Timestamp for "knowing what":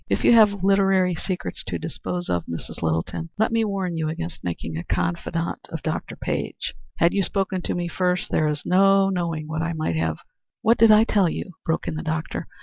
9.11-9.61